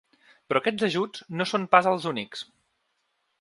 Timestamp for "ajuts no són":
0.87-1.67